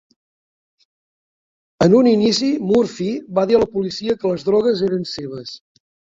[1.87, 3.11] En un inici, Murphy
[3.41, 5.55] va dir a la policia que les drogues eren seves.